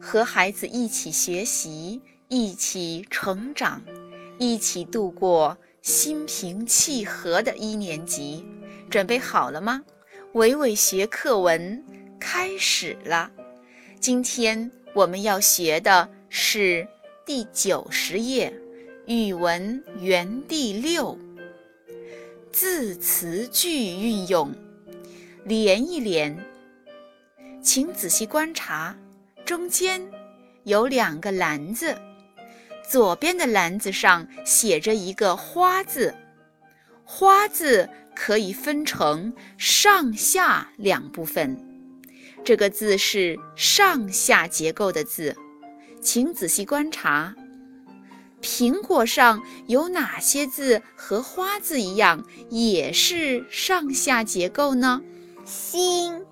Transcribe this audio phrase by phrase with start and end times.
[0.00, 3.82] 和孩子一起学习，一起成长，
[4.38, 8.44] 一起度过心平气和的一年级。
[8.90, 9.82] 准备好了吗？
[10.32, 11.82] 伟伟学课文
[12.20, 13.30] 开始了。
[14.00, 16.86] 今天我们要学的是
[17.24, 18.52] 第九十页
[19.06, 21.18] 语文园地六
[22.52, 24.54] 字词句运用，
[25.44, 26.36] 连一连。
[27.62, 28.94] 请仔细观察，
[29.44, 30.00] 中间
[30.64, 31.96] 有两个篮子，
[32.88, 36.14] 左边的篮子上写着一个“花”字
[37.04, 37.88] ，“花”字。
[38.16, 41.58] 可以分成上下两部分，
[42.44, 45.36] 这个字是上下结构的字，
[46.00, 47.34] 请仔细观察。
[48.40, 55.02] 苹果上有哪些字和花字一样，也是上下结构呢？
[55.44, 56.24] 心、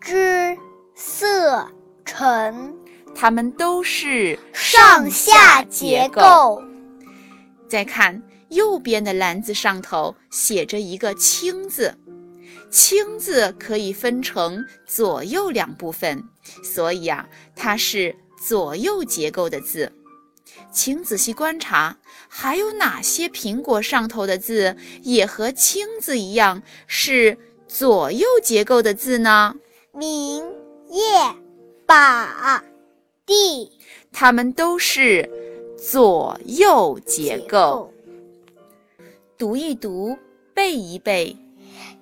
[0.00, 0.56] 之、
[0.94, 1.68] 色、
[2.04, 2.74] 成，
[3.14, 6.62] 它们都是上下结构。
[7.68, 8.22] 再看。
[8.50, 11.92] 右边的篮子上头写着一个“青”字
[12.70, 16.22] ，“青”字可以分成左右两部分，
[16.62, 18.14] 所以啊，它是
[18.46, 19.90] 左右结构的字。
[20.70, 21.96] 请仔细观察，
[22.28, 29.56] 还有哪些苹果上头的字也和“青”字一样是左右结构的字呢？
[29.92, 30.44] 明、
[30.90, 31.34] 叶、
[31.86, 32.64] 把、
[33.26, 33.70] 地，
[34.12, 35.28] 它们都是
[35.76, 37.90] 左右结构。
[39.36, 40.16] 读一读，
[40.54, 41.36] 背一背，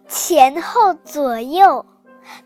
[0.09, 1.85] 前后左右，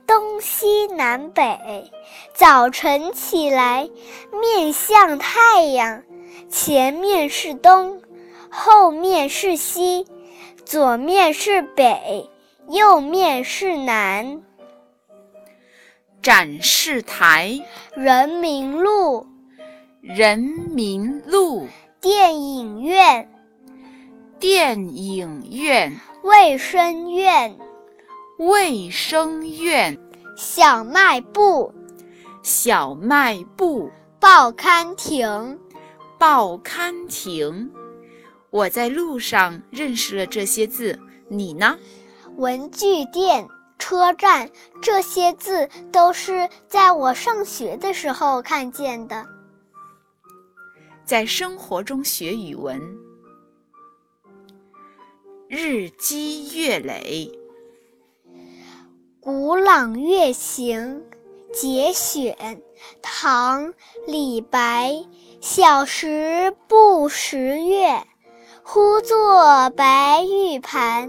[0.06, 1.90] 东西南北。
[2.34, 3.90] 早晨起来，
[4.30, 6.02] 面向太阳，
[6.48, 8.00] 前面是东，
[8.50, 10.06] 后面是西，
[10.64, 12.30] 左面是北，
[12.68, 14.42] 右面是南。
[16.26, 17.56] 展示台，
[17.94, 19.28] 人民路，
[20.00, 21.68] 人民路，
[22.00, 23.30] 电影院。
[24.40, 27.56] 电影院、卫生院、
[28.40, 29.96] 卫生院、
[30.36, 31.72] 小卖部、
[32.42, 35.60] 小卖部、报刊亭、
[36.18, 37.70] 报刊亭。
[38.50, 40.98] 我在路上认识了这些字，
[41.28, 41.78] 你呢？
[42.34, 43.46] 文具店、
[43.78, 44.50] 车站，
[44.80, 49.26] 这些字都是在我上学的时候看见的。
[51.04, 52.80] 在生活中学语文。
[55.48, 57.30] 日积月累，
[59.20, 61.04] 古朗月行
[61.52, 62.60] 节选，
[63.00, 63.66] 唐·
[64.08, 64.92] 李白。
[65.40, 68.04] 小时不识月，
[68.68, 71.08] 呼作白玉盘。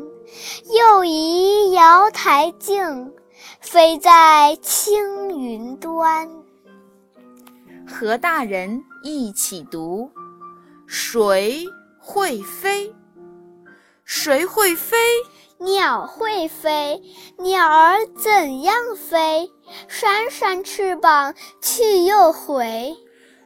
[0.78, 3.12] 又疑瑶台镜，
[3.60, 6.30] 飞在青云端。
[7.88, 10.12] 和大人一起读，
[10.86, 11.66] 谁
[11.98, 12.94] 会飞？
[14.06, 14.96] 谁会飞？
[15.58, 17.02] 鸟会飞。
[17.40, 19.52] 鸟儿怎样飞？
[19.88, 22.96] 扇扇翅膀去又回。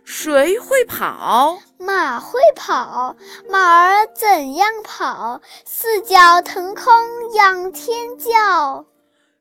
[0.03, 1.57] 谁会跑？
[1.81, 3.15] 马会跑。
[3.49, 5.41] 马儿怎样跑？
[5.65, 6.85] 四脚腾空
[7.33, 8.85] 仰天叫。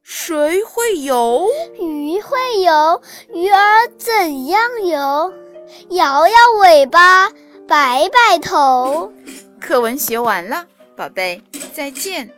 [0.03, 1.47] 谁会游？
[1.79, 3.03] 鱼会游。
[3.35, 5.33] 鱼儿怎样游？
[5.91, 7.31] 摇摇尾巴，
[7.69, 9.13] 摆摆头。
[9.61, 10.67] 课文学完了。
[10.97, 11.43] 宝贝，
[11.75, 12.29] 再见。